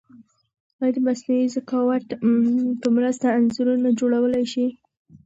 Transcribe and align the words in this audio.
ایا 0.81 0.89
د 0.93 0.97
مصنوعي 1.07 1.45
ذکاوت 1.55 2.03
په 2.81 2.87
مرسته 2.97 3.27
انځورونه 3.37 3.89
جوړولای 3.99 4.45
شئ؟ 4.53 4.67